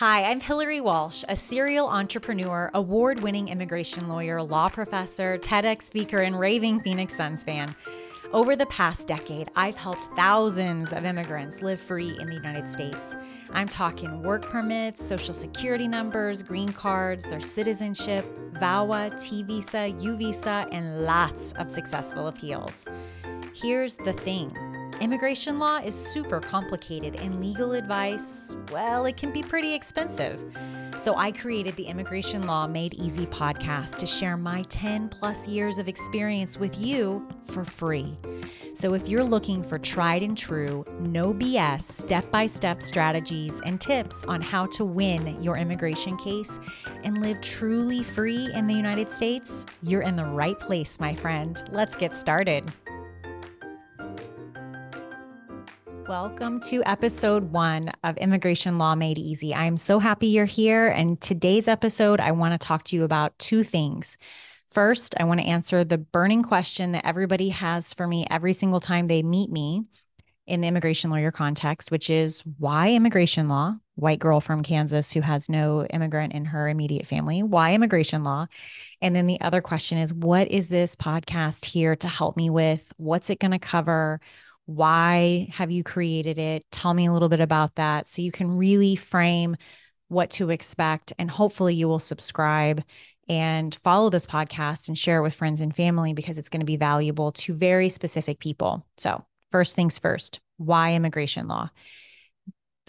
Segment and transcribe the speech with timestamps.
[0.00, 6.20] Hi, I'm Hillary Walsh, a serial entrepreneur, award winning immigration lawyer, law professor, TEDx speaker,
[6.20, 7.76] and raving Phoenix Suns fan.
[8.32, 13.14] Over the past decade, I've helped thousands of immigrants live free in the United States.
[13.52, 18.24] I'm talking work permits, social security numbers, green cards, their citizenship,
[18.54, 22.86] VAWA, T visa, U visa, and lots of successful appeals.
[23.54, 24.56] Here's the thing
[25.00, 30.44] immigration law is super complicated, and legal advice, well, it can be pretty expensive.
[30.98, 35.78] So I created the Immigration Law Made Easy podcast to share my 10 plus years
[35.78, 38.18] of experience with you for free.
[38.74, 43.80] So if you're looking for tried and true, no BS, step by step strategies and
[43.80, 46.58] tips on how to win your immigration case
[47.02, 51.64] and live truly free in the United States, you're in the right place, my friend.
[51.72, 52.70] Let's get started.
[56.10, 59.54] Welcome to episode one of Immigration Law Made Easy.
[59.54, 60.88] I'm so happy you're here.
[60.88, 64.18] And today's episode, I want to talk to you about two things.
[64.66, 68.80] First, I want to answer the burning question that everybody has for me every single
[68.80, 69.84] time they meet me
[70.48, 73.76] in the immigration lawyer context, which is why immigration law?
[73.94, 77.44] White girl from Kansas who has no immigrant in her immediate family.
[77.44, 78.48] Why immigration law?
[79.00, 82.92] And then the other question is what is this podcast here to help me with?
[82.96, 84.20] What's it going to cover?
[84.70, 86.64] Why have you created it?
[86.70, 89.56] Tell me a little bit about that so you can really frame
[90.06, 91.12] what to expect.
[91.18, 92.84] And hopefully, you will subscribe
[93.28, 96.66] and follow this podcast and share it with friends and family because it's going to
[96.66, 98.86] be valuable to very specific people.
[98.96, 101.70] So, first things first, why immigration law?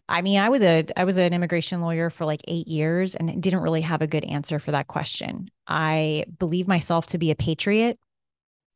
[0.08, 3.42] I mean, I was a I was an immigration lawyer for like 8 years and
[3.42, 5.50] didn't really have a good answer for that question.
[5.66, 7.98] I believe myself to be a patriot.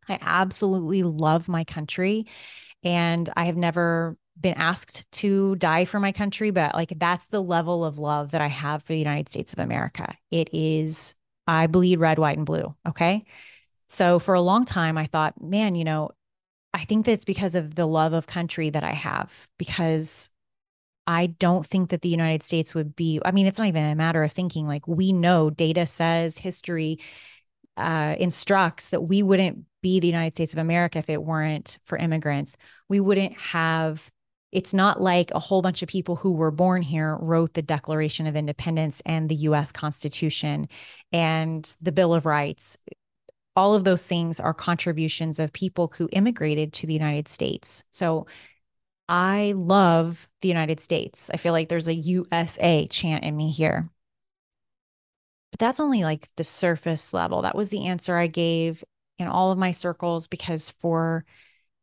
[0.09, 2.25] I absolutely love my country
[2.85, 7.41] and I have never been asked to die for my country, but like that's the
[7.41, 10.13] level of love that I have for the United States of America.
[10.29, 11.15] It is,
[11.47, 12.75] I bleed red, white, and blue.
[12.87, 13.25] Okay.
[13.89, 16.11] So for a long time, I thought, man, you know,
[16.73, 20.29] I think that's because of the love of country that I have, because
[21.07, 23.95] I don't think that the United States would be, I mean, it's not even a
[23.95, 26.99] matter of thinking, like we know data says history
[27.77, 31.97] uh, instructs that we wouldn't be the United States of America if it weren't for
[31.97, 32.57] immigrants.
[32.89, 34.09] We wouldn't have,
[34.51, 38.27] it's not like a whole bunch of people who were born here wrote the Declaration
[38.27, 40.67] of Independence and the US Constitution
[41.11, 42.77] and the Bill of Rights.
[43.55, 47.83] All of those things are contributions of people who immigrated to the United States.
[47.91, 48.27] So
[49.07, 51.29] I love the United States.
[51.33, 53.89] I feel like there's a USA chant in me here.
[55.55, 57.43] But that's only like the surface level.
[57.43, 58.83] That was the answer I gave
[59.17, 61.23] in all of my circles because for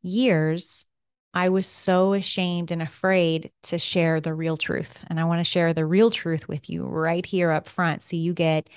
[0.02, 0.84] years,
[1.32, 5.02] I was so ashamed and afraid to share the real truth.
[5.06, 8.02] And I want to share the real truth with you right here up front.
[8.02, 8.68] So you get,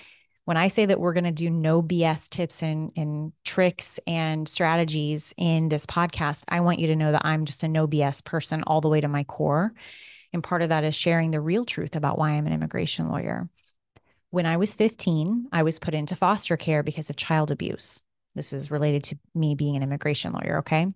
[0.45, 4.47] when I say that we're going to do no BS tips and, and tricks and
[4.47, 8.23] strategies in this podcast, I want you to know that I'm just a no BS
[8.23, 9.73] person all the way to my core.
[10.31, 13.49] And part of that is sharing the real truth about why I'm an immigration lawyer.
[14.35, 18.01] When I was 15, I was put into foster care because of child abuse.
[18.35, 20.57] This is related to me being an immigration lawyer.
[20.57, 20.87] Okay.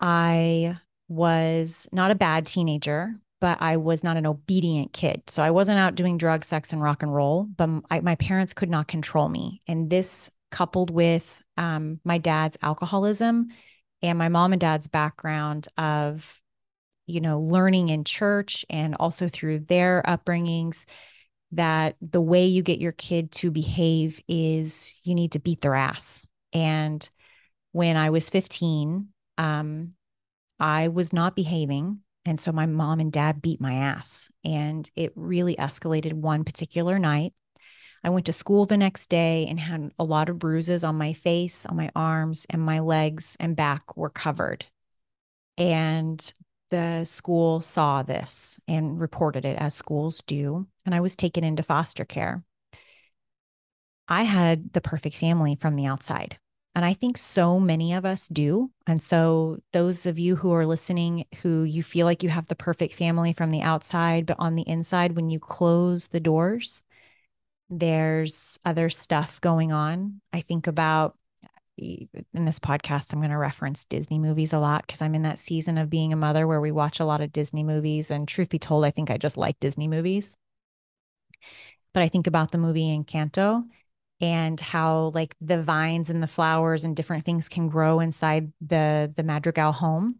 [0.00, 5.22] I was not a bad teenager, but I was not an obedient kid.
[5.28, 8.54] So I wasn't out doing drugs, sex, and rock and roll, but I, my parents
[8.54, 9.62] could not control me.
[9.68, 13.50] And this coupled with um, my dad's alcoholism
[14.02, 16.42] and my mom and dad's background of,
[17.06, 20.84] you know, learning in church and also through their upbringings
[21.52, 25.74] that the way you get your kid to behave is you need to beat their
[25.74, 26.26] ass.
[26.52, 27.08] And
[27.72, 29.94] when I was 15, um,
[30.60, 32.00] I was not behaving.
[32.24, 34.30] And so my mom and dad beat my ass.
[34.44, 37.32] And it really escalated one particular night.
[38.04, 41.12] I went to school the next day and had a lot of bruises on my
[41.14, 44.66] face, on my arms, and my legs and back were covered.
[45.56, 46.32] And
[46.70, 50.66] the school saw this and reported it as schools do.
[50.84, 52.44] And I was taken into foster care.
[54.08, 56.38] I had the perfect family from the outside.
[56.74, 58.70] And I think so many of us do.
[58.86, 62.54] And so, those of you who are listening, who you feel like you have the
[62.54, 66.84] perfect family from the outside, but on the inside, when you close the doors,
[67.68, 70.20] there's other stuff going on.
[70.32, 71.17] I think about
[71.78, 75.38] in this podcast, I'm going to reference Disney movies a lot because I'm in that
[75.38, 78.10] season of being a mother where we watch a lot of Disney movies.
[78.10, 80.36] And truth be told, I think I just like Disney movies.
[81.92, 83.64] But I think about the movie Encanto
[84.20, 89.12] and how like the vines and the flowers and different things can grow inside the
[89.16, 90.16] the Madrigal home.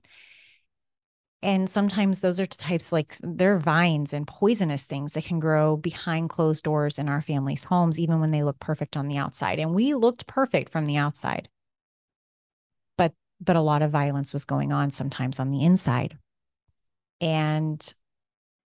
[1.42, 6.30] And sometimes those are types like they're vines and poisonous things that can grow behind
[6.30, 9.60] closed doors in our family's homes, even when they look perfect on the outside.
[9.60, 11.48] And we looked perfect from the outside.
[12.96, 16.18] But but a lot of violence was going on sometimes on the inside.
[17.20, 17.94] And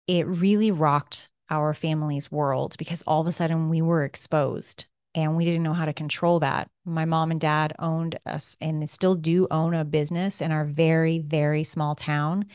[0.07, 4.87] it really rocked our family's world because all of a sudden we were exposed
[5.17, 6.69] and we didn't know how to control that.
[6.85, 10.63] My mom and dad owned us and they still do own a business in our
[10.63, 12.45] very, very small town.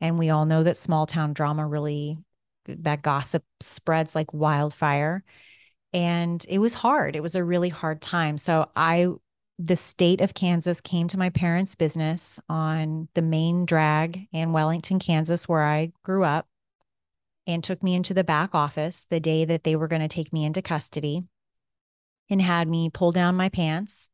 [0.00, 2.18] And we all know that small town drama really,
[2.66, 5.22] that gossip spreads like wildfire.
[5.92, 7.14] And it was hard.
[7.14, 8.36] It was a really hard time.
[8.36, 9.06] So I,
[9.60, 14.98] the state of Kansas came to my parents' business on the main drag in Wellington,
[14.98, 16.48] Kansas, where I grew up,
[17.46, 20.32] and took me into the back office the day that they were going to take
[20.32, 21.22] me into custody
[22.30, 24.08] and had me pull down my pants.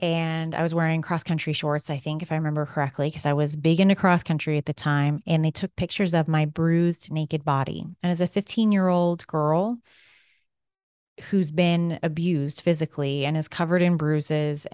[0.00, 3.34] And I was wearing cross country shorts, I think, if I remember correctly, because I
[3.34, 5.22] was big into cross country at the time.
[5.26, 7.86] And they took pictures of my bruised, naked body.
[8.02, 9.78] And as a 15 year old girl
[11.30, 14.66] who's been abused physically and is covered in bruises,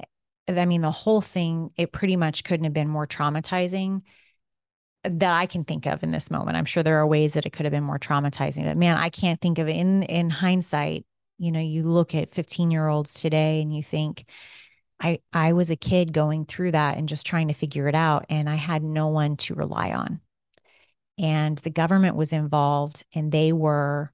[0.48, 4.02] I mean, the whole thing, it pretty much couldn't have been more traumatizing
[5.04, 6.56] that I can think of in this moment.
[6.56, 9.10] I'm sure there are ways that it could have been more traumatizing, but man, I
[9.10, 11.04] can't think of it in in hindsight
[11.38, 14.24] you know you look at 15 year olds today and you think
[15.00, 18.26] i i was a kid going through that and just trying to figure it out
[18.28, 20.20] and i had no one to rely on.
[21.20, 24.12] And the government was involved and they were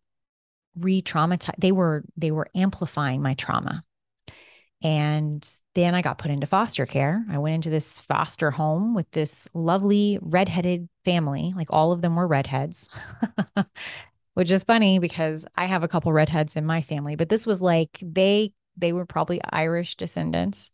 [0.77, 3.85] re-traumatized they were they were amplifying my trauma.
[4.83, 7.25] And then i got put into foster care.
[7.31, 12.17] I went into this foster home with this lovely redheaded family like all of them
[12.17, 12.89] were redheads
[14.35, 17.63] which is funny because I have a couple redheads in my family, but this was
[17.63, 20.71] like they they were probably Irish descendants.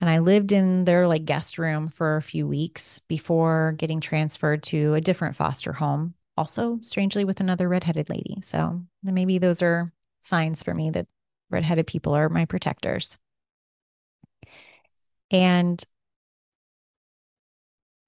[0.00, 4.62] And I lived in their like guest room for a few weeks before getting transferred
[4.64, 8.36] to a different foster home, also strangely with another redheaded lady.
[8.42, 11.08] So maybe those are signs for me that
[11.50, 13.18] redheaded people are my protectors.
[15.30, 15.82] And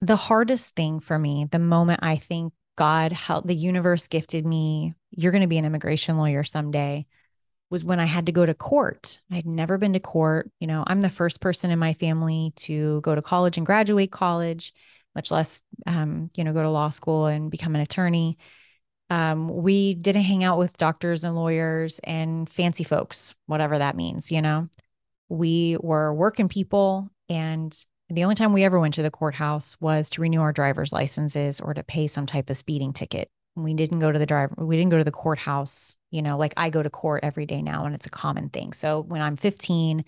[0.01, 4.95] the hardest thing for me, the moment I think God helped the universe gifted me,
[5.11, 7.05] you're going to be an immigration lawyer someday,
[7.69, 9.21] was when I had to go to court.
[9.29, 10.49] I'd never been to court.
[10.59, 14.11] You know, I'm the first person in my family to go to college and graduate
[14.11, 14.73] college,
[15.13, 18.39] much less, um, you know, go to law school and become an attorney.
[19.11, 24.31] Um, we didn't hang out with doctors and lawyers and fancy folks, whatever that means,
[24.31, 24.69] you know.
[25.29, 27.71] We were working people and
[28.11, 31.59] the only time we ever went to the courthouse was to renew our driver's licenses
[31.59, 33.29] or to pay some type of speeding ticket.
[33.55, 36.53] We didn't go to the driver, we didn't go to the courthouse, you know, like
[36.57, 38.73] I go to court every day now and it's a common thing.
[38.73, 40.05] So when I'm 15,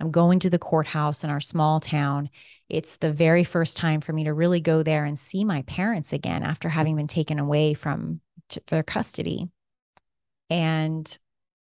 [0.00, 2.30] I'm going to the courthouse in our small town.
[2.68, 6.12] It's the very first time for me to really go there and see my parents
[6.12, 8.20] again after having been taken away from
[8.68, 9.48] their custody.
[10.48, 11.18] And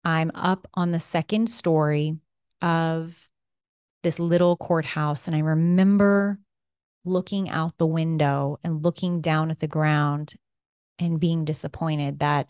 [0.05, 2.19] I'm up on the second story
[2.61, 3.29] of
[4.09, 5.27] this little courthouse.
[5.27, 6.39] And I remember
[7.05, 10.33] looking out the window and looking down at the ground
[10.99, 12.49] and being disappointed that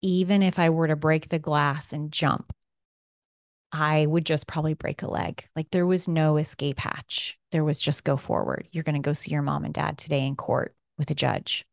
[0.00, 2.54] even if I were to break the glass and jump,
[3.70, 5.46] I would just probably break a leg.
[5.54, 7.38] Like there was no escape hatch.
[7.52, 8.66] There was just go forward.
[8.72, 11.66] You're going to go see your mom and dad today in court with a judge.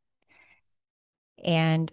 [1.41, 1.89] And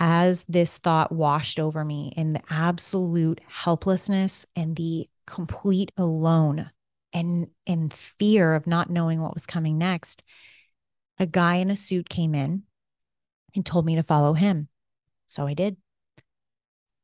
[0.00, 6.70] as this thought washed over me in the absolute helplessness and the complete alone
[7.12, 10.22] and in fear of not knowing what was coming next,
[11.18, 12.62] a guy in a suit came in
[13.54, 14.68] and told me to follow him.
[15.26, 15.76] So I did.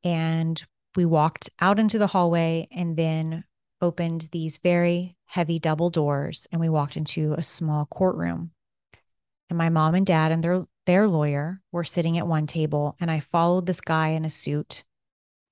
[0.03, 0.63] And
[0.97, 3.45] we walked out into the hallway and then
[3.81, 8.53] opened these very heavy double doors and we walked into a small courtroom.
[9.51, 13.11] And my mom and dad and their their lawyer were sitting at one table and
[13.11, 14.85] I followed this guy in a suit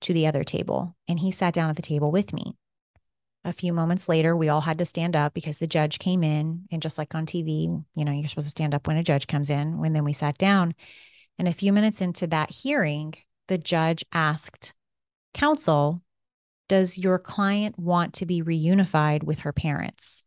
[0.02, 2.56] to the other table and he sat down at the table with me.
[3.44, 6.66] A few moments later, we all had to stand up because the judge came in.
[6.70, 9.26] And just like on TV, you know, you're supposed to stand up when a judge
[9.26, 9.78] comes in.
[9.78, 10.74] When then we sat down.
[11.38, 13.14] And a few minutes into that hearing,
[13.48, 14.74] the judge asked
[15.34, 16.02] counsel,
[16.68, 20.22] Does your client want to be reunified with her parents?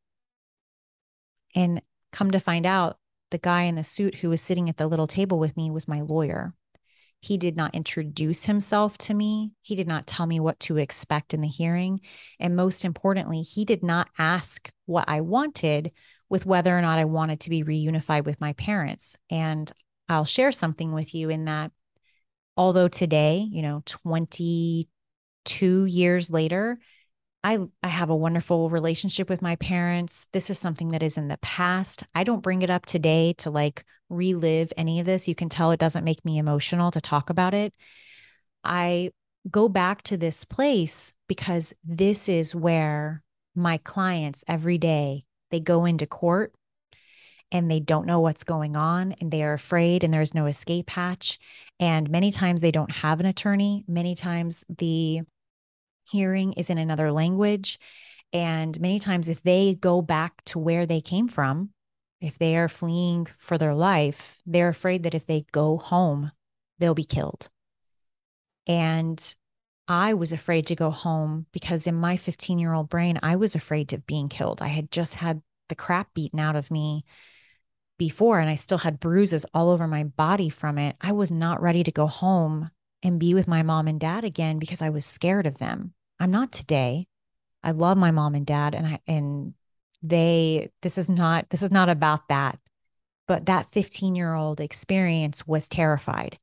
[1.55, 1.81] And
[2.11, 2.97] come to find out,
[3.31, 5.87] the guy in the suit who was sitting at the little table with me was
[5.87, 6.53] my lawyer.
[7.25, 9.53] He did not introduce himself to me.
[9.63, 12.01] He did not tell me what to expect in the hearing.
[12.39, 15.91] And most importantly, he did not ask what I wanted
[16.29, 19.17] with whether or not I wanted to be reunified with my parents.
[19.31, 19.71] And
[20.07, 21.71] I'll share something with you in that
[22.55, 26.77] although today, you know, 22 years later,
[27.45, 30.25] I, I have a wonderful relationship with my parents.
[30.33, 32.01] This is something that is in the past.
[32.15, 35.27] I don't bring it up today to like relive any of this.
[35.27, 37.71] You can tell it doesn't make me emotional to talk about it.
[38.63, 39.11] I
[39.51, 43.21] go back to this place because this is where
[43.53, 46.51] my clients every day they go into court
[47.51, 50.89] and they don't know what's going on and they are afraid and there's no escape
[50.89, 51.37] hatch
[51.79, 55.21] and many times they don't have an attorney many times the
[56.05, 57.79] hearing is in another language.
[58.33, 61.69] And many times, if they go back to where they came from,
[62.21, 66.31] if they are fleeing for their life, they're afraid that if they go home,
[66.79, 67.49] they'll be killed.
[68.67, 69.35] And
[69.87, 73.55] I was afraid to go home because in my 15 year old brain, I was
[73.55, 74.61] afraid of being killed.
[74.61, 77.05] I had just had the crap beaten out of me
[77.97, 80.95] before, and I still had bruises all over my body from it.
[80.99, 82.71] I was not ready to go home
[83.03, 85.93] and be with my mom and dad again because I was scared of them.
[86.19, 87.07] I'm not today.
[87.63, 89.53] I love my mom and dad and I and
[90.03, 92.59] they this is not this is not about that.
[93.27, 96.37] But that 15-year-old experience was terrified.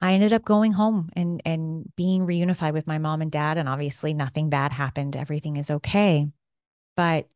[0.00, 3.68] I ended up going home and and being reunified with my mom and dad and
[3.68, 5.16] obviously nothing bad happened.
[5.16, 6.26] Everything is okay.
[6.96, 7.26] But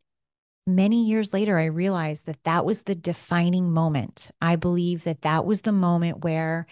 [0.66, 4.30] many years later I realized that that was the defining moment.
[4.40, 6.66] I believe that that was the moment where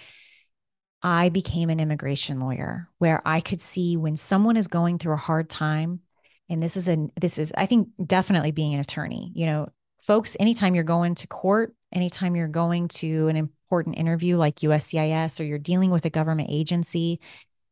[1.03, 5.19] I became an immigration lawyer where I could see when someone is going through a
[5.19, 6.01] hard time
[6.49, 9.33] and this is a this is I think definitely being an attorney.
[9.35, 9.69] You know,
[9.99, 15.41] folks anytime you're going to court, anytime you're going to an important interview like USCIS
[15.41, 17.21] or you're dealing with a government agency,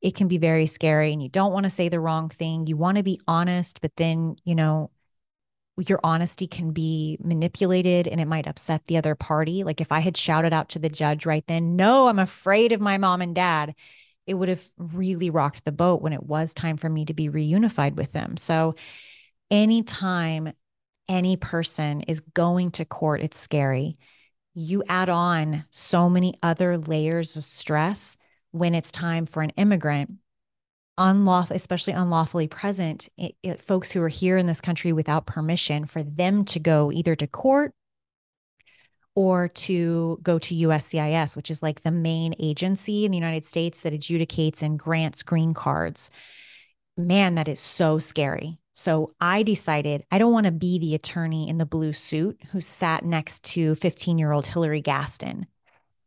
[0.01, 2.67] it can be very scary and you don't want to say the wrong thing.
[2.67, 4.91] You want to be honest, but then, you know,
[5.89, 9.65] your honesty can be manipulated and it might upset the other party.
[9.65, 12.81] Like if I had shouted out to the judge right then, no, I'm afraid of
[12.81, 13.75] my mom and dad,
[14.27, 17.29] it would have really rocked the boat when it was time for me to be
[17.29, 18.37] reunified with them.
[18.37, 18.75] So
[19.51, 20.53] anytime
[21.09, 23.97] any person is going to court, it's scary.
[24.55, 28.17] You add on so many other layers of stress
[28.53, 30.13] when it's time for an immigrant
[30.99, 35.85] unlawful, especially unlawfully present it, it, folks who are here in this country without permission
[35.85, 37.73] for them to go either to court
[39.15, 43.81] or to go to USCIS, which is like the main agency in the United States
[43.83, 46.11] that adjudicates and grants green cards.
[46.97, 48.59] Man, that is so scary.
[48.73, 52.61] So I decided I don't want to be the attorney in the blue suit who
[52.61, 55.47] sat next to 15 year old Hillary Gaston.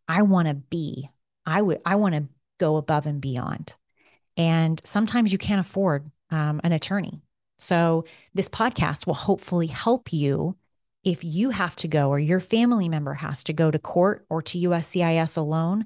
[0.08, 1.10] I want to be,
[1.46, 2.28] I would, I want to
[2.60, 3.76] go above and beyond.
[4.38, 7.22] And sometimes you can't afford um, an attorney.
[7.60, 10.58] So, this podcast will hopefully help you
[11.04, 14.42] if you have to go or your family member has to go to court or
[14.42, 15.86] to USCIS alone.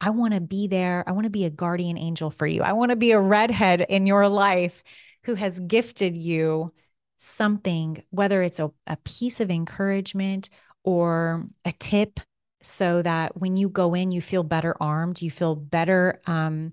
[0.00, 1.04] I want to be there.
[1.06, 2.62] I want to be a guardian angel for you.
[2.62, 4.82] I want to be a redhead in your life
[5.24, 6.72] who has gifted you
[7.16, 10.50] something, whether it's a, a piece of encouragement
[10.84, 12.20] or a tip,
[12.62, 16.20] so that when you go in, you feel better armed, you feel better.
[16.26, 16.72] Um,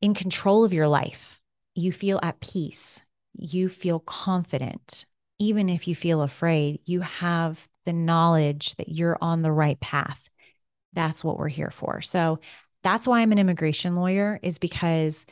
[0.00, 1.40] in control of your life.
[1.74, 3.02] You feel at peace.
[3.34, 5.06] You feel confident.
[5.38, 10.28] Even if you feel afraid, you have the knowledge that you're on the right path.
[10.92, 12.00] That's what we're here for.
[12.00, 12.40] So
[12.82, 15.26] that's why I'm an immigration lawyer, is because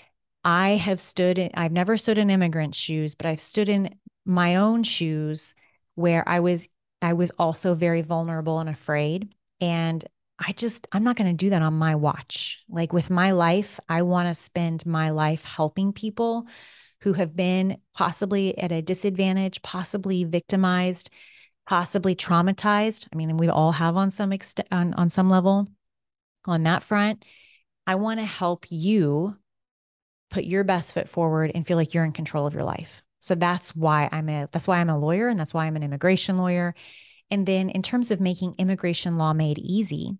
[0.45, 4.57] I have stood in, I've never stood in immigrant shoes, but I've stood in my
[4.57, 5.55] own shoes
[5.97, 6.69] where I was
[7.03, 9.35] I was also very vulnerable and afraid.
[9.61, 10.05] And
[10.39, 12.63] I just, I'm not going to do that on my watch.
[12.69, 16.47] Like with my life, I want to spend my life helping people
[17.03, 21.11] who have been possibly at a disadvantage, possibly victimized,
[21.67, 23.09] possibly traumatized.
[23.13, 25.69] I mean, we all have on some extent, on, on some level
[26.45, 27.25] on that front.
[27.87, 29.37] I want to help you
[30.31, 33.03] put your best foot forward and feel like you're in control of your life.
[33.21, 35.83] So that's why I'm a that's why I'm a lawyer and that's why I'm an
[35.83, 36.75] immigration lawyer.
[37.31, 40.19] And then in terms of making immigration law made easy,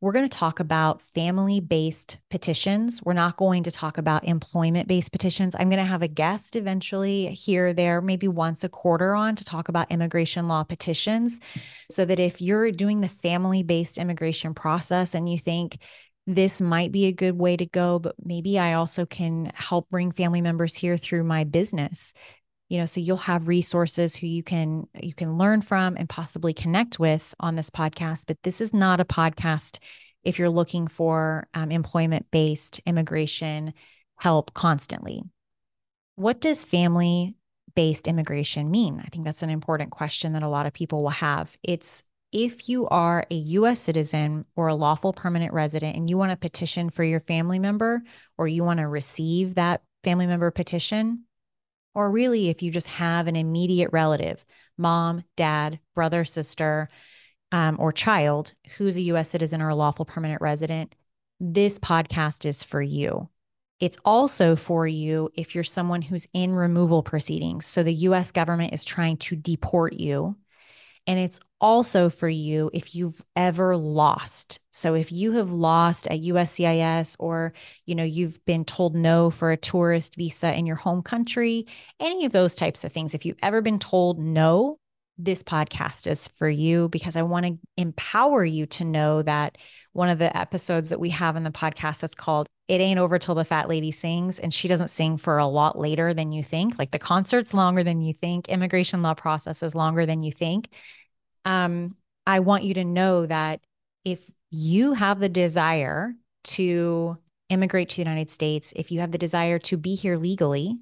[0.00, 3.02] we're going to talk about family based petitions.
[3.02, 5.56] We're not going to talk about employment based petitions.
[5.58, 9.44] I'm going to have a guest eventually here, there, maybe once a quarter on to
[9.44, 11.40] talk about immigration law petitions.
[11.90, 15.78] So that if you're doing the family based immigration process and you think,
[16.28, 20.12] this might be a good way to go, but maybe I also can help bring
[20.12, 22.12] family members here through my business
[22.68, 26.52] you know so you'll have resources who you can you can learn from and possibly
[26.52, 28.26] connect with on this podcast.
[28.26, 29.78] But this is not a podcast
[30.24, 33.72] if you're looking for um, employment based immigration
[34.18, 35.22] help constantly.
[36.16, 37.36] What does family
[37.74, 39.00] based immigration mean?
[39.04, 41.56] I think that's an important question that a lot of people will have.
[41.62, 46.32] It's if you are a US citizen or a lawful permanent resident and you want
[46.32, 48.02] to petition for your family member
[48.36, 51.24] or you want to receive that family member petition,
[51.98, 56.86] or really if you just have an immediate relative, mom, dad, brother, sister,
[57.50, 60.94] um, or child who's a US citizen or a lawful permanent resident,
[61.40, 63.28] this podcast is for you.
[63.80, 67.66] It's also for you if you're someone who's in removal proceedings.
[67.66, 70.36] So the US government is trying to deport you.
[71.08, 74.60] And it's also for you if you've ever lost.
[74.70, 77.54] So if you have lost at USCIS or
[77.86, 81.66] you know you've been told no for a tourist visa in your home country,
[81.98, 84.78] any of those types of things, if you've ever been told no,
[85.18, 89.58] this podcast is for you because I want to empower you to know that
[89.92, 93.18] one of the episodes that we have in the podcast that's called It Ain't Over
[93.18, 96.44] Till the Fat Lady Sings, and she doesn't sing for a lot later than you
[96.44, 96.78] think.
[96.78, 100.68] Like the concert's longer than you think, immigration law process is longer than you think.
[101.48, 103.60] Um, I want you to know that
[104.04, 106.14] if you have the desire
[106.44, 107.16] to
[107.48, 110.78] immigrate to the United States, if you have the desire to be here legally,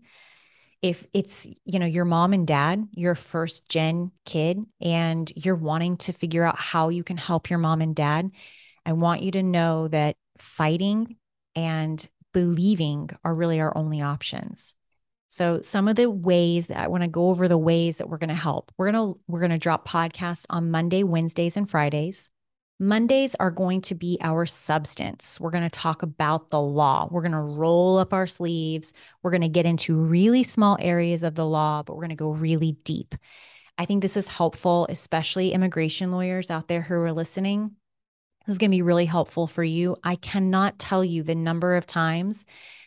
[0.82, 5.96] if it's you know your mom and dad your first gen kid and you're wanting
[5.96, 8.30] to figure out how you can help your mom and dad
[8.84, 11.16] i want you to know that fighting
[11.54, 14.74] and believing are really our only options
[15.28, 18.16] so some of the ways that i want to go over the ways that we're
[18.16, 21.68] going to help we're going to we're going to drop podcasts on monday wednesdays and
[21.68, 22.30] fridays
[22.78, 25.40] Mondays are going to be our substance.
[25.40, 27.08] We're going to talk about the law.
[27.10, 28.92] We're going to roll up our sleeves.
[29.22, 32.16] We're going to get into really small areas of the law, but we're going to
[32.16, 33.14] go really deep.
[33.78, 37.72] I think this is helpful, especially immigration lawyers out there who are listening.
[38.46, 39.96] This is going to be really helpful for you.
[40.04, 42.44] I cannot tell you the number of times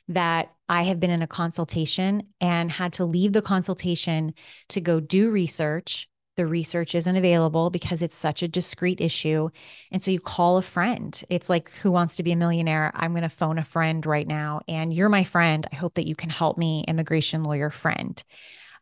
[0.08, 4.34] that I have been in a consultation and had to leave the consultation
[4.70, 6.08] to go do research
[6.40, 9.50] the research isn't available because it's such a discrete issue.
[9.92, 11.22] And so you call a friend.
[11.30, 12.94] It's like, who wants to be a millionaire?
[12.96, 14.62] I'm going to phone a friend right now.
[14.66, 15.68] And you're my friend.
[15.70, 18.24] I hope that you can help me, immigration lawyer friend.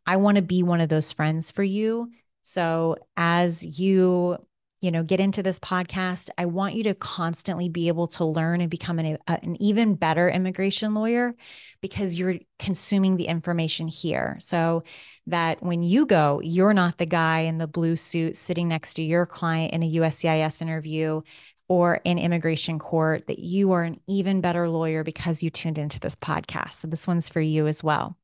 [0.05, 2.11] I want to be one of those friends for you.
[2.43, 4.37] So as you
[4.81, 8.61] you know get into this podcast i want you to constantly be able to learn
[8.61, 11.33] and become an, an even better immigration lawyer
[11.81, 14.37] because you're consuming the information here.
[14.39, 14.83] So
[15.27, 19.03] that when you go you're not the guy in the blue suit sitting next to
[19.03, 21.21] your client in a uscis interview
[21.67, 25.99] or in immigration court that you are an even better lawyer because you tuned into
[25.99, 26.73] this podcast.
[26.73, 28.17] So this one's for you as well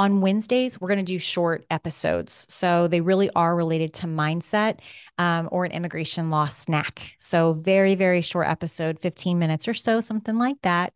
[0.00, 2.46] on Wednesdays, we're going to do short episodes.
[2.48, 4.78] So they really are related to mindset
[5.18, 7.16] um, or an immigration law snack.
[7.18, 10.94] So, very, very short episode, 15 minutes or so, something like that,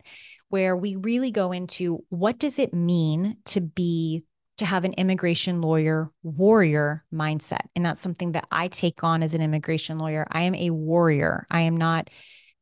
[0.48, 4.24] where we really go into what does it mean to be
[4.56, 7.66] to have an immigration lawyer warrior mindset.
[7.76, 10.26] And that's something that I take on as an immigration lawyer.
[10.30, 11.46] I am a warrior.
[11.50, 12.08] I am not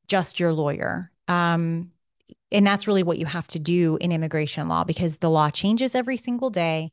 [0.09, 1.13] just your lawyer.
[1.29, 1.92] Um,
[2.53, 5.95] and that's really what you have to do in immigration law because the law changes
[5.95, 6.91] every single day.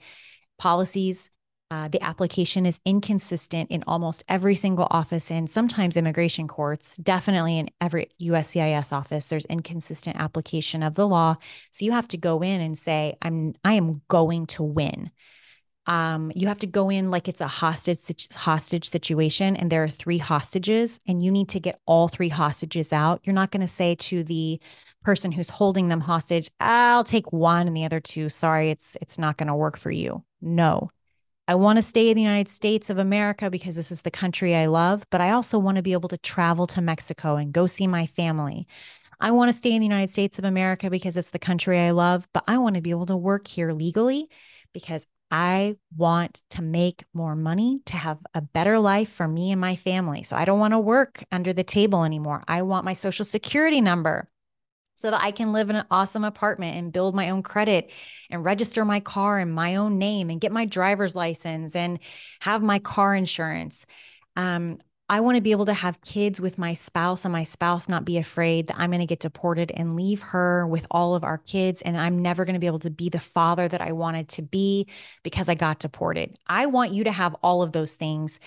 [0.58, 1.30] Policies,
[1.72, 7.60] uh, the application is inconsistent in almost every single office and sometimes immigration courts definitely
[7.60, 11.36] in every uscis office there's inconsistent application of the law.
[11.72, 15.12] So you have to go in and say i'm i am going to win.
[15.86, 19.90] Um, you have to go in like it's a hostage hostage situation and there are
[19.90, 23.22] three hostages and you need to get all three hostages out.
[23.24, 24.60] You're not going to say to the
[25.04, 29.18] person who's holding them hostage, I'll take one and the other two, sorry, it's it's
[29.18, 30.24] not going to work for you.
[30.42, 30.92] No.
[31.48, 34.56] I want to stay in the United States of America because this is the country
[34.56, 37.66] I love, but I also want to be able to travel to Mexico and go
[37.66, 38.68] see my family.
[39.20, 41.90] I want to stay in the United States of America because it's the country I
[41.90, 44.30] love, but I want to be able to work here legally
[44.74, 49.60] because I want to make more money to have a better life for me and
[49.60, 50.24] my family.
[50.24, 52.44] So I don't want to work under the table anymore.
[52.48, 54.30] I want my social security number
[55.00, 57.90] so that I can live in an awesome apartment and build my own credit
[58.30, 62.00] and register my car in my own name and get my driver's license and
[62.42, 63.86] have my car insurance.
[64.36, 67.88] Um, I want to be able to have kids with my spouse and my spouse
[67.88, 71.24] not be afraid that I'm going to get deported and leave her with all of
[71.24, 71.82] our kids.
[71.82, 74.42] And I'm never going to be able to be the father that I wanted to
[74.42, 74.90] be
[75.24, 76.38] because I got deported.
[76.46, 78.42] I want you to have all of those things.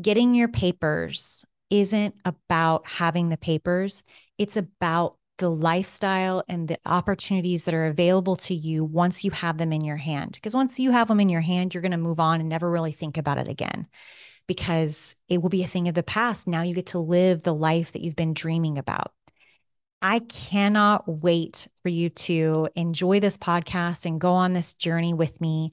[0.00, 4.02] Getting your papers isn't about having the papers,
[4.38, 9.58] it's about the lifestyle and the opportunities that are available to you once you have
[9.58, 10.32] them in your hand.
[10.32, 12.70] Because once you have them in your hand, you're going to move on and never
[12.70, 13.88] really think about it again
[14.46, 16.48] because it will be a thing of the past.
[16.48, 19.12] Now you get to live the life that you've been dreaming about.
[20.00, 25.40] I cannot wait for you to enjoy this podcast and go on this journey with
[25.40, 25.72] me.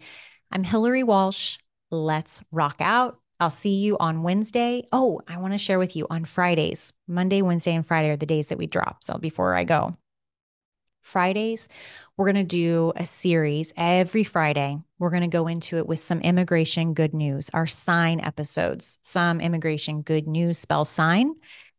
[0.52, 1.58] I'm Hillary Walsh.
[1.92, 3.20] Let's rock out.
[3.40, 4.88] I'll see you on Wednesday.
[4.92, 6.94] Oh, I want to share with you on Fridays.
[7.08, 9.04] Monday, Wednesday, and Friday are the days that we drop.
[9.04, 9.98] So before I go,
[11.02, 11.68] Fridays,
[12.18, 14.78] we're going to do a series every Friday.
[14.98, 18.98] We're going to go into it with some immigration good news, our sign episodes.
[19.04, 21.36] Some immigration good news spell sign.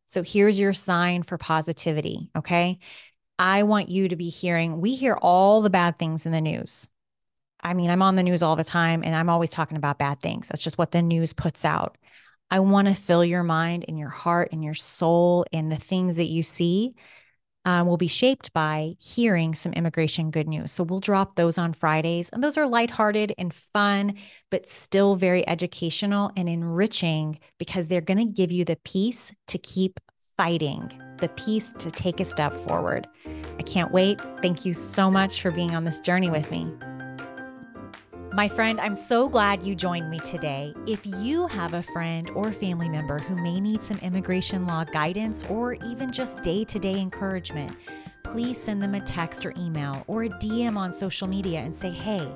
[0.07, 2.31] So here's your sign for positivity.
[2.37, 2.79] Okay.
[3.39, 6.89] I want you to be hearing, we hear all the bad things in the news.
[7.63, 10.21] I mean, I'm on the news all the time and I'm always talking about bad
[10.21, 10.49] things.
[10.49, 11.97] That's just what the news puts out.
[12.51, 16.17] I want to fill your mind and your heart and your soul and the things
[16.17, 16.95] that you see
[17.65, 20.71] um, will be shaped by hearing some immigration good news.
[20.71, 22.29] So we'll drop those on Fridays.
[22.29, 24.15] And those are lighthearted and fun,
[24.53, 29.59] but still very educational and enriching because they're going to give you the peace to
[29.59, 29.99] keep
[30.37, 33.09] fighting, the peace to take a step forward.
[33.59, 34.21] I can't wait.
[34.43, 36.71] Thank you so much for being on this journey with me.
[38.37, 40.75] My friend, I'm so glad you joined me today.
[40.87, 45.43] If you have a friend or family member who may need some immigration law guidance
[45.45, 47.75] or even just day to day encouragement,
[48.25, 51.89] please send them a text or email or a DM on social media and say,
[51.89, 52.31] hey,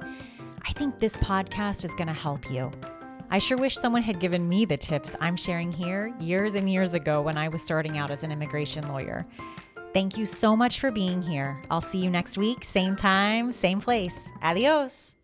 [0.67, 2.71] I think this podcast is going to help you.
[3.29, 6.95] I sure wish someone had given me the tips I'm sharing here years and years
[6.95, 9.27] ago when I was starting out as an immigration lawyer.
[9.93, 11.61] Thank you so much for being here.
[11.71, 14.31] I'll see you next week, same time, same place.
[14.41, 15.15] Adios.